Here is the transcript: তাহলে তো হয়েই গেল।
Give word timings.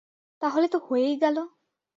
তাহলে 0.41 0.67
তো 0.67 0.77
হয়েই 0.87 1.15
গেল। 1.17 1.37